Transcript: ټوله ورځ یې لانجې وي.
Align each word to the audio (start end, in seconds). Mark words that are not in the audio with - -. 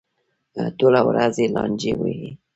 ټوله 0.77 1.01
ورځ 1.09 1.35
یې 1.41 1.47
لانجې 1.55 1.93
وي. 1.99 2.15